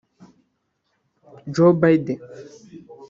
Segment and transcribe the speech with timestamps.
[1.53, 2.17] Joe Budden